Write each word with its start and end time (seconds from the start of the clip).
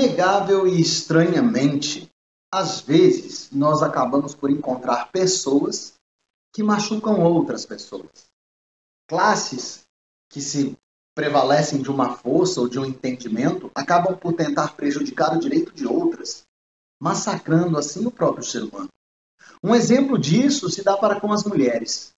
Inegável 0.00 0.66
e 0.66 0.80
estranhamente, 0.80 2.10
às 2.50 2.80
vezes 2.80 3.50
nós 3.52 3.82
acabamos 3.82 4.34
por 4.34 4.50
encontrar 4.50 5.12
pessoas 5.12 5.92
que 6.54 6.62
machucam 6.62 7.20
outras 7.20 7.66
pessoas. 7.66 8.08
Classes 9.06 9.82
que 10.30 10.40
se 10.40 10.74
prevalecem 11.14 11.82
de 11.82 11.90
uma 11.90 12.16
força 12.16 12.62
ou 12.62 12.66
de 12.66 12.78
um 12.78 12.86
entendimento 12.86 13.70
acabam 13.74 14.16
por 14.16 14.32
tentar 14.32 14.74
prejudicar 14.74 15.36
o 15.36 15.38
direito 15.38 15.70
de 15.74 15.86
outras, 15.86 16.44
massacrando 16.98 17.76
assim 17.76 18.06
o 18.06 18.10
próprio 18.10 18.42
ser 18.42 18.62
humano. 18.62 18.88
Um 19.62 19.74
exemplo 19.74 20.16
disso 20.16 20.70
se 20.70 20.82
dá 20.82 20.96
para 20.96 21.20
com 21.20 21.30
as 21.30 21.44
mulheres. 21.44 22.14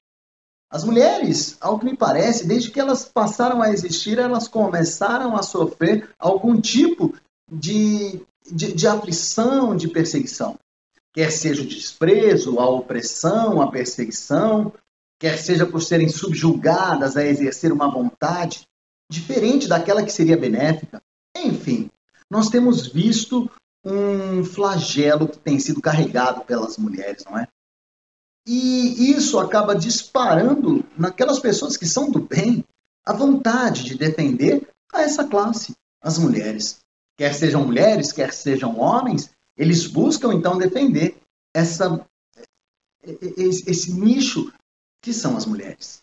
As 0.71 0.85
mulheres, 0.85 1.57
ao 1.61 1.81
que 1.81 1.85
me 1.85 1.97
parece, 1.97 2.47
desde 2.47 2.71
que 2.71 2.79
elas 2.79 3.05
passaram 3.05 3.61
a 3.61 3.71
existir, 3.71 4.21
elas 4.21 4.47
começaram 4.47 5.35
a 5.37 5.43
sofrer 5.43 6.09
algum 6.17 6.61
tipo 6.61 7.13
de, 7.53 8.25
de, 8.51 8.73
de 8.73 8.87
aflição, 8.87 9.77
de 9.77 9.89
perseguição. 9.89 10.59
Quer 11.13 11.31
seja 11.31 11.63
o 11.63 11.67
desprezo, 11.67 12.59
a 12.59 12.69
opressão, 12.69 13.61
a 13.61 13.71
perseguição, 13.71 14.73
quer 15.21 15.37
seja 15.37 15.67
por 15.67 15.83
serem 15.83 16.09
subjugadas 16.09 17.17
a 17.17 17.25
exercer 17.25 17.71
uma 17.71 17.91
vontade 17.91 18.67
diferente 19.11 19.69
daquela 19.69 20.03
que 20.03 20.13
seria 20.13 20.39
benéfica. 20.39 21.03
Enfim, 21.37 21.91
nós 22.31 22.49
temos 22.49 22.87
visto 22.87 23.51
um 23.85 24.43
flagelo 24.45 25.29
que 25.29 25.39
tem 25.39 25.59
sido 25.59 25.83
carregado 25.83 26.45
pelas 26.45 26.79
mulheres, 26.79 27.25
não 27.25 27.39
é? 27.39 27.47
E 28.47 29.13
isso 29.13 29.39
acaba 29.39 29.75
disparando 29.75 30.85
naquelas 30.97 31.39
pessoas 31.39 31.77
que 31.77 31.87
são 31.87 32.11
do 32.11 32.21
bem 32.21 32.65
a 33.05 33.13
vontade 33.13 33.85
de 33.85 33.97
defender 33.97 34.67
a 34.93 35.03
essa 35.03 35.25
classe, 35.27 35.75
as 36.03 36.19
mulheres. 36.19 36.81
Quer 37.17 37.35
sejam 37.35 37.65
mulheres, 37.65 38.13
quer 38.13 38.33
sejam 38.33 38.79
homens, 38.79 39.31
eles 39.57 39.87
buscam 39.87 40.33
então 40.33 40.59
defender 40.59 41.21
essa, 41.55 42.05
esse, 43.03 43.71
esse 43.71 43.93
nicho 43.93 44.53
que 45.01 45.13
são 45.13 45.37
as 45.37 45.47
mulheres. 45.47 46.03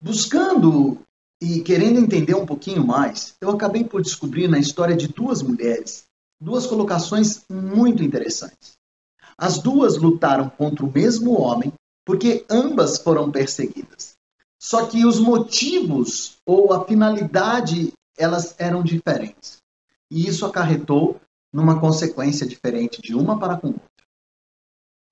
Buscando 0.00 1.00
e 1.40 1.60
querendo 1.60 2.00
entender 2.00 2.34
um 2.34 2.46
pouquinho 2.46 2.84
mais, 2.84 3.36
eu 3.40 3.50
acabei 3.50 3.84
por 3.84 4.02
descobrir 4.02 4.48
na 4.48 4.58
história 4.58 4.96
de 4.96 5.08
duas 5.08 5.42
mulheres 5.42 6.06
duas 6.42 6.66
colocações 6.66 7.44
muito 7.48 8.02
interessantes. 8.02 8.76
As 9.38 9.58
duas 9.58 9.96
lutaram 9.96 10.50
contra 10.50 10.84
o 10.84 10.92
mesmo 10.92 11.40
homem 11.40 11.72
porque 12.04 12.44
ambas 12.50 12.98
foram 12.98 13.30
perseguidas. 13.30 14.16
Só 14.60 14.86
que 14.86 15.06
os 15.06 15.20
motivos 15.20 16.36
ou 16.44 16.72
a 16.72 16.84
finalidade 16.84 17.92
elas 18.16 18.54
eram 18.58 18.82
diferentes. 18.82 19.58
E 20.10 20.26
isso 20.26 20.44
acarretou 20.44 21.20
numa 21.52 21.80
consequência 21.80 22.46
diferente 22.46 23.00
de 23.00 23.14
uma 23.14 23.38
para 23.38 23.56
com 23.56 23.68
outra. 23.68 23.82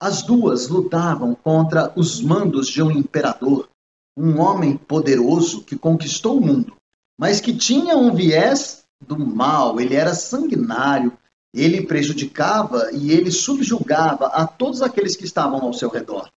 As 0.01 0.23
duas 0.23 0.69
lutavam 0.69 1.35
contra 1.35 1.93
os 1.95 2.21
mandos 2.21 2.69
de 2.69 2.83
um 2.83 2.91
imperador, 2.91 3.69
um 4.17 4.41
homem 4.41 4.77
poderoso 4.77 5.63
que 5.63 5.77
conquistou 5.77 6.39
o 6.39 6.41
mundo, 6.41 6.75
mas 7.19 7.41
que 7.41 7.55
tinha 7.55 7.97
um 7.97 8.15
viés 8.15 8.85
do 9.01 9.19
mal, 9.19 9.81
ele 9.81 9.95
era 9.95 10.15
sanguinário, 10.15 11.17
ele 11.53 11.87
prejudicava 11.87 12.91
e 12.93 13.11
ele 13.11 13.31
subjugava 13.31 14.27
a 14.29 14.47
todos 14.47 14.83
aqueles 14.83 15.17
que 15.17 15.25
estavam 15.25 15.61
ao 15.61 15.73
seu 15.73 15.91
redor. 15.91 16.31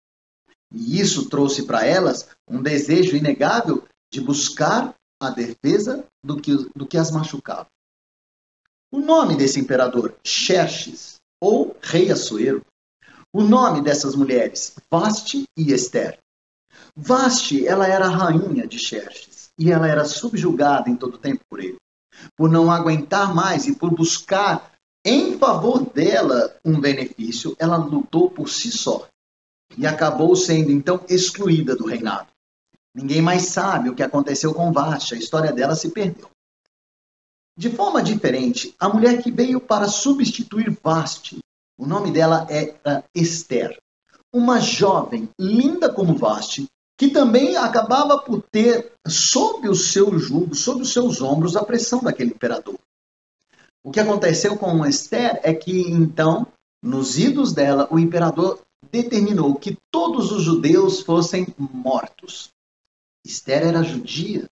E 0.74 0.98
isso 1.00 1.28
trouxe 1.28 1.64
para 1.64 1.86
elas 1.86 2.28
um 2.48 2.62
desejo 2.62 3.16
inegável 3.16 3.84
de 4.10 4.20
buscar 4.20 4.94
a 5.22 5.30
defesa 5.30 6.04
do 6.22 6.40
que, 6.40 6.54
do 6.74 6.86
que 6.86 6.98
as 6.98 7.10
machucava. 7.10 7.66
O 8.90 8.98
nome 8.98 9.36
desse 9.36 9.60
imperador, 9.60 10.14
Xerxes, 10.24 11.16
ou 11.40 11.76
Rei 11.80 12.10
Assuero. 12.10 12.64
O 13.32 13.42
nome 13.42 13.80
dessas 13.80 14.14
mulheres, 14.14 14.74
Vaste 14.90 15.44
e 15.56 15.72
Esther. 15.72 16.18
Vaste, 16.94 17.66
ela 17.66 17.86
era 17.86 18.06
a 18.06 18.10
rainha 18.10 18.66
de 18.66 18.78
Xerxes, 18.78 19.50
e 19.58 19.70
ela 19.70 19.88
era 19.88 20.04
subjugada 20.04 20.90
em 20.90 20.96
todo 20.96 21.16
tempo 21.16 21.42
por 21.48 21.60
ele. 21.60 21.76
Por 22.36 22.50
não 22.50 22.70
aguentar 22.70 23.34
mais 23.34 23.66
e 23.66 23.74
por 23.74 23.90
buscar 23.90 24.72
em 25.04 25.38
favor 25.38 25.84
dela 25.90 26.54
um 26.64 26.78
benefício, 26.78 27.56
ela 27.58 27.76
lutou 27.76 28.30
por 28.30 28.48
si 28.48 28.70
só 28.70 29.08
e 29.76 29.86
acabou 29.86 30.36
sendo 30.36 30.70
então 30.70 31.04
excluída 31.08 31.74
do 31.74 31.86
reinado. 31.86 32.28
Ninguém 32.94 33.22
mais 33.22 33.46
sabe 33.46 33.88
o 33.88 33.94
que 33.94 34.02
aconteceu 34.02 34.52
com 34.52 34.72
Vashti, 34.72 35.14
a 35.14 35.18
história 35.18 35.52
dela 35.52 35.74
se 35.74 35.90
perdeu. 35.90 36.28
De 37.56 37.70
forma 37.70 38.02
diferente, 38.02 38.74
a 38.78 38.88
mulher 38.88 39.22
que 39.22 39.30
veio 39.30 39.60
para 39.60 39.88
substituir 39.88 40.78
Vashti, 40.82 41.38
o 41.78 41.86
nome 41.86 42.10
dela 42.10 42.46
era 42.50 43.04
Esther, 43.14 43.78
uma 44.32 44.60
jovem 44.60 45.28
linda 45.38 45.92
como 45.92 46.16
Vashti, 46.16 46.66
que 46.98 47.08
também 47.08 47.56
acabava 47.56 48.18
por 48.18 48.42
ter 48.42 48.92
sob 49.06 49.68
o 49.68 49.74
seu 49.74 50.18
jugo, 50.18 50.54
sob 50.54 50.82
os 50.82 50.92
seus 50.92 51.20
ombros, 51.20 51.56
a 51.56 51.64
pressão 51.64 52.00
daquele 52.00 52.30
imperador. 52.30 52.78
O 53.82 53.90
que 53.90 54.00
aconteceu 54.00 54.56
com 54.56 54.86
Esther 54.86 55.40
é 55.42 55.52
que, 55.52 55.80
então, 55.90 56.46
nos 56.82 57.18
idos 57.18 57.52
dela, 57.52 57.88
o 57.90 57.98
imperador 57.98 58.60
determinou 58.90 59.56
que 59.56 59.76
todos 59.90 60.30
os 60.30 60.42
judeus 60.42 61.00
fossem 61.00 61.46
mortos. 61.58 62.51
Esther 63.24 63.62
era 63.62 63.82
judia. 63.82 64.48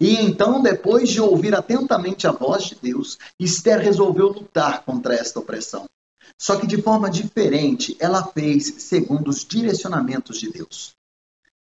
E 0.00 0.16
então, 0.16 0.62
depois 0.62 1.08
de 1.08 1.20
ouvir 1.20 1.54
atentamente 1.54 2.26
a 2.26 2.32
voz 2.32 2.64
de 2.64 2.74
Deus, 2.74 3.18
Esther 3.38 3.80
resolveu 3.80 4.28
lutar 4.28 4.84
contra 4.84 5.14
esta 5.14 5.38
opressão. 5.40 5.84
Só 6.38 6.56
que 6.56 6.66
de 6.66 6.82
forma 6.82 7.10
diferente, 7.10 7.96
ela 7.98 8.24
fez 8.24 8.82
segundo 8.82 9.28
os 9.28 9.44
direcionamentos 9.44 10.38
de 10.38 10.50
Deus. 10.50 10.94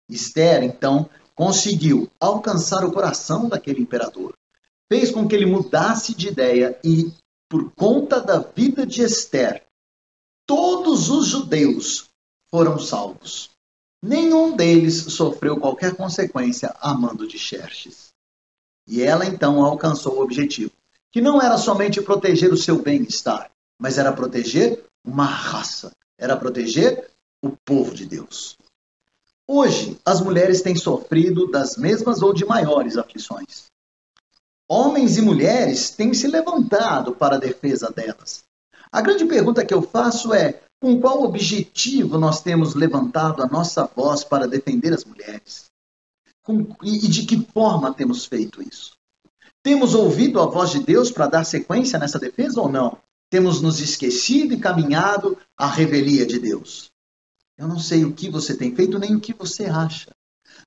Esther, 0.08 0.62
então, 0.62 1.08
conseguiu 1.34 2.10
alcançar 2.18 2.84
o 2.84 2.92
coração 2.92 3.48
daquele 3.48 3.80
imperador 3.80 4.34
fez 4.88 5.10
com 5.10 5.26
que 5.26 5.34
ele 5.34 5.46
mudasse 5.46 6.14
de 6.14 6.28
ideia 6.28 6.78
e, 6.84 7.12
por 7.48 7.72
conta 7.72 8.20
da 8.20 8.38
vida 8.38 8.86
de 8.86 9.02
Esther, 9.02 9.64
todos 10.46 11.10
os 11.10 11.26
judeus 11.26 12.08
foram 12.50 12.78
salvos. 12.78 13.50
Nenhum 14.06 14.54
deles 14.54 14.96
sofreu 15.14 15.58
qualquer 15.58 15.96
consequência 15.96 16.74
a 16.78 16.92
mando 16.92 17.26
de 17.26 17.38
Xerxes. 17.38 18.08
E 18.86 19.02
ela 19.02 19.24
então 19.24 19.64
alcançou 19.64 20.18
o 20.18 20.22
objetivo, 20.22 20.72
que 21.10 21.22
não 21.22 21.40
era 21.40 21.56
somente 21.56 22.02
proteger 22.02 22.52
o 22.52 22.56
seu 22.56 22.82
bem-estar, 22.82 23.50
mas 23.80 23.96
era 23.96 24.12
proteger 24.12 24.84
uma 25.02 25.24
raça, 25.24 25.90
era 26.18 26.36
proteger 26.36 27.10
o 27.42 27.52
povo 27.64 27.94
de 27.94 28.04
Deus. 28.04 28.58
Hoje, 29.48 29.98
as 30.04 30.20
mulheres 30.20 30.60
têm 30.60 30.76
sofrido 30.76 31.50
das 31.50 31.78
mesmas 31.78 32.20
ou 32.20 32.34
de 32.34 32.44
maiores 32.44 32.98
aflições 32.98 33.66
homens 34.68 35.16
e 35.16 35.22
mulheres 35.22 35.90
têm 35.90 36.14
se 36.14 36.26
levantado 36.26 37.14
para 37.14 37.36
a 37.36 37.38
defesa 37.38 37.90
delas. 37.90 38.44
A 38.90 39.00
grande 39.00 39.24
pergunta 39.24 39.64
que 39.64 39.74
eu 39.74 39.82
faço 39.82 40.32
é: 40.32 40.62
com 40.84 41.00
qual 41.00 41.22
objetivo 41.22 42.18
nós 42.18 42.42
temos 42.42 42.74
levantado 42.74 43.42
a 43.42 43.46
nossa 43.46 43.86
voz 43.96 44.22
para 44.22 44.46
defender 44.46 44.92
as 44.92 45.02
mulheres? 45.02 45.70
Com, 46.42 46.76
e, 46.82 47.06
e 47.06 47.08
de 47.08 47.24
que 47.24 47.40
forma 47.54 47.94
temos 47.94 48.26
feito 48.26 48.62
isso? 48.62 48.94
Temos 49.62 49.94
ouvido 49.94 50.38
a 50.42 50.44
voz 50.44 50.72
de 50.72 50.80
Deus 50.80 51.10
para 51.10 51.26
dar 51.26 51.44
sequência 51.44 51.98
nessa 51.98 52.18
defesa 52.18 52.60
ou 52.60 52.68
não? 52.68 52.98
Temos 53.30 53.62
nos 53.62 53.80
esquecido 53.80 54.52
e 54.52 54.60
caminhado 54.60 55.38
à 55.56 55.66
revelia 55.66 56.26
de 56.26 56.38
Deus? 56.38 56.90
Eu 57.56 57.66
não 57.66 57.78
sei 57.78 58.04
o 58.04 58.12
que 58.12 58.28
você 58.28 58.54
tem 58.54 58.76
feito 58.76 58.98
nem 58.98 59.16
o 59.16 59.20
que 59.20 59.32
você 59.32 59.64
acha, 59.64 60.10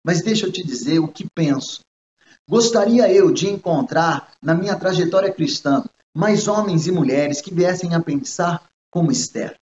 mas 0.04 0.24
deixa 0.24 0.48
eu 0.48 0.52
te 0.52 0.66
dizer 0.66 0.98
o 0.98 1.08
que 1.08 1.28
penso 1.30 1.82
Gostaria 2.50 3.12
eu 3.14 3.32
de 3.32 3.48
encontrar 3.48 4.32
na 4.42 4.56
minha 4.56 4.76
trajetória 4.76 5.32
cristã 5.32 5.84
mais 6.16 6.48
homens 6.48 6.88
e 6.88 6.92
mulheres 6.92 7.40
que 7.40 7.54
viessem 7.54 7.94
a 7.94 8.02
pensar 8.02 8.64
como 8.90 9.12
Esther, 9.12 9.60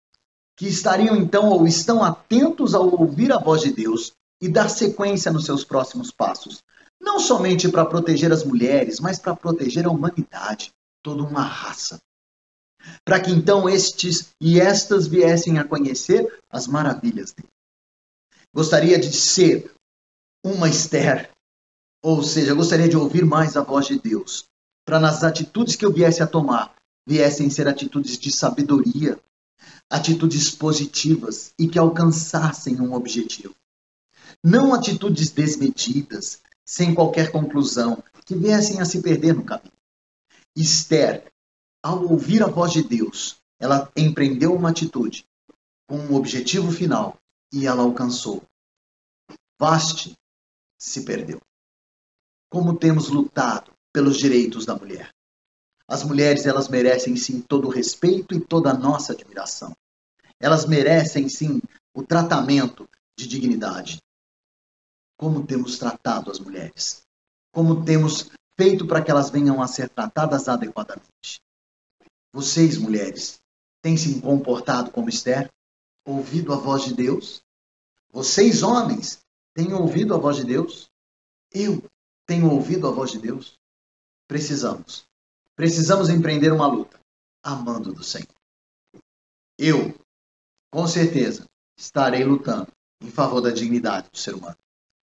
que 0.57 0.67
estariam 0.67 1.17
então 1.17 1.49
ou 1.49 1.67
estão 1.67 2.03
atentos 2.03 2.75
ao 2.75 2.89
ouvir 2.89 3.33
a 3.33 3.39
voz 3.39 3.63
de 3.63 3.73
Deus 3.73 4.13
e 4.41 4.49
dar 4.49 4.69
sequência 4.69 5.33
nos 5.33 5.45
seus 5.45 5.65
próximos 5.65 6.11
passos, 6.11 6.63
não 7.01 7.19
somente 7.19 7.69
para 7.69 7.87
proteger 7.87 8.33
as 8.33 8.45
mulheres, 8.45 9.01
mas 9.01 9.19
para 9.19 9.35
proteger 9.35 9.87
a 9.87 9.91
humanidade, 9.91 10.71
toda 11.03 11.23
uma 11.23 11.43
raça. 11.43 11.99
Para 13.05 13.21
que 13.21 13.31
então 13.31 13.69
estes 13.69 14.31
e 14.41 14.61
estas 14.61 15.07
viessem 15.07 15.59
a 15.59 15.65
conhecer 15.65 16.27
as 16.51 16.67
maravilhas 16.67 17.33
dele. 17.33 17.49
Gostaria 18.55 18.99
de 18.99 19.13
ser 19.13 19.71
uma 20.45 20.69
Esther 20.69 21.31
ou 22.03 22.23
seja, 22.23 22.53
gostaria 22.53 22.89
de 22.89 22.97
ouvir 22.97 23.25
mais 23.25 23.57
a 23.57 23.63
voz 23.63 23.87
de 23.87 23.99
Deus, 23.99 24.45
para 24.85 24.99
nas 24.99 25.23
atitudes 25.23 25.77
que 25.77 25.85
eu 25.85 25.93
viesse 25.93 26.21
a 26.21 26.27
tomar, 26.27 26.75
viessem 27.07 27.49
ser 27.49 27.69
atitudes 27.69 28.19
de 28.19 28.33
sabedoria, 28.33 29.19
atitudes 29.93 30.49
positivas 30.49 31.53
e 31.59 31.69
que 31.69 31.79
alcançassem 31.79 32.81
um 32.81 32.95
objetivo. 32.95 33.55
Não 34.43 34.73
atitudes 34.73 35.29
desmedidas, 35.29 36.41
sem 36.65 36.95
qualquer 36.95 37.31
conclusão, 37.31 38.03
que 38.25 38.35
viessem 38.35 38.81
a 38.81 38.87
se 38.87 39.03
perder 39.03 39.35
no 39.35 39.45
caminho. 39.45 39.71
Esther 40.57 41.31
ao 41.83 42.07
ouvir 42.07 42.43
a 42.43 42.47
voz 42.47 42.73
de 42.73 42.83
Deus, 42.83 43.37
ela 43.61 43.93
empreendeu 43.95 44.55
uma 44.55 44.71
atitude 44.71 45.27
com 45.87 45.99
um 45.99 46.15
objetivo 46.15 46.73
final 46.73 47.19
e 47.53 47.67
ela 47.67 47.83
alcançou. 47.83 48.43
Vaste 49.61 50.15
se 50.79 51.05
perdeu. 51.05 51.39
Como 52.51 52.79
temos 52.79 53.09
lutado 53.09 53.71
pelos 53.93 54.17
direitos 54.17 54.65
da 54.65 54.75
mulher. 54.75 55.11
As 55.87 56.03
mulheres, 56.03 56.47
elas 56.47 56.69
merecem 56.69 57.15
sim 57.15 57.43
todo 57.43 57.69
o 57.69 57.71
respeito 57.71 58.35
e 58.35 58.41
toda 58.41 58.71
a 58.71 58.75
nossa 58.75 59.13
admiração. 59.13 59.77
Elas 60.43 60.67
merecem 60.67 61.29
sim 61.29 61.63
o 61.95 62.03
tratamento 62.03 62.89
de 63.17 63.29
dignidade. 63.29 63.99
Como 65.17 65.47
temos 65.47 65.79
tratado 65.79 66.33
as 66.33 66.41
mulheres? 66.41 67.03
Como 67.53 67.85
temos 67.85 68.29
feito 68.59 68.85
para 68.85 69.01
que 69.01 69.11
elas 69.11 69.31
venham 69.31 69.63
a 69.63 69.69
ser 69.69 69.89
tratadas 69.89 70.49
adequadamente? 70.49 71.41
Vocês, 72.33 72.77
mulheres, 72.77 73.41
têm 73.81 73.97
se 73.97 74.21
comportado 74.21 74.91
como 74.91 75.09
Esther? 75.09 75.49
Ouvido 76.05 76.53
a 76.53 76.57
voz 76.57 76.87
de 76.87 76.95
Deus? 76.95 77.41
Vocês, 78.11 78.65
homens, 78.65 79.21
têm 79.55 79.73
ouvido 79.73 80.13
a 80.13 80.19
voz 80.19 80.39
de 80.39 80.45
Deus? 80.45 80.91
Eu 81.53 81.85
tenho 82.27 82.51
ouvido 82.51 82.89
a 82.89 82.91
voz 82.91 83.13
de 83.13 83.21
Deus? 83.21 83.57
Precisamos. 84.27 85.07
Precisamos 85.55 86.09
empreender 86.09 86.53
uma 86.53 86.67
luta, 86.67 86.99
amando 87.45 87.93
do 87.93 88.03
Senhor. 88.03 88.35
Eu, 89.57 89.95
com 90.73 90.87
certeza, 90.87 91.47
estarei 91.77 92.25
lutando 92.25 92.69
em 93.03 93.11
favor 93.11 93.43
da 93.43 93.51
dignidade 93.51 94.09
do 94.11 94.19
ser 94.19 94.35
humano. 94.35 94.57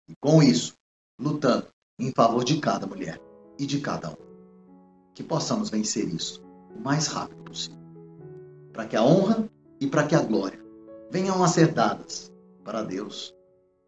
E 0.08 0.14
com 0.20 0.42
isso, 0.42 0.74
lutando 1.18 1.68
em 1.98 2.10
favor 2.10 2.44
de 2.44 2.58
cada 2.60 2.86
mulher 2.86 3.20
e 3.56 3.64
de 3.64 3.80
cada 3.80 4.10
um. 4.10 4.16
Que 5.14 5.22
possamos 5.22 5.70
vencer 5.70 6.12
isso 6.12 6.42
o 6.74 6.80
mais 6.80 7.06
rápido 7.06 7.44
possível. 7.44 7.78
Para 8.72 8.86
que 8.86 8.96
a 8.96 9.02
honra 9.02 9.48
e 9.80 9.86
para 9.86 10.04
que 10.04 10.16
a 10.16 10.22
glória 10.22 10.58
venham 11.08 11.42
a 11.42 11.46
ser 11.46 11.72
dadas 11.72 12.32
para 12.64 12.82
Deus. 12.82 13.32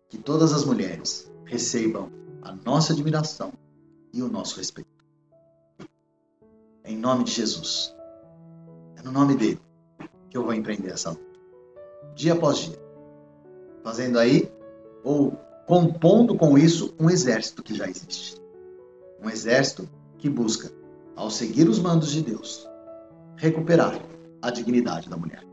Que 0.09 0.19
todas 0.19 0.53
as 0.53 0.65
mulheres 0.65 1.29
recebam 1.45 2.13
a 2.43 2.53
nossa 2.53 2.93
admiração 2.93 3.53
e 4.13 4.23
o 4.23 4.29
nosso 4.29 4.57
respeito. 4.57 4.89
Em 6.85 6.97
nome 6.97 7.25
de 7.25 7.33
Jesus. 7.33 7.93
É 8.95 9.03
no 9.03 9.11
nome 9.11 9.35
dele 9.35 9.61
que 10.31 10.39
eu 10.39 10.45
vou 10.45 10.55
empreender 10.55 10.93
essa 10.93 11.11
luta. 11.11 11.26
Dia 12.17 12.33
após 12.33 12.59
dia. 12.59 12.79
Fazendo 13.85 14.19
aí, 14.19 14.51
ou 15.05 15.33
compondo 15.67 16.35
com 16.35 16.57
isso, 16.57 16.95
um 16.99 17.11
exército 17.11 17.63
que 17.63 17.75
já 17.75 17.87
existe. 17.87 18.41
Um 19.23 19.29
exército 19.29 19.87
que 20.17 20.31
busca, 20.31 20.73
ao 21.15 21.31
seguir 21.31 21.69
os 21.69 21.79
mandos 21.79 22.11
de 22.11 22.23
Deus, 22.23 22.67
recuperar 23.37 24.01
a 24.41 24.51
dignidade 24.51 25.11
da 25.11 25.17
mulher. 25.17 25.45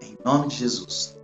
Em 0.00 0.16
nome 0.24 0.48
de 0.48 0.56
Jesus. 0.56 1.14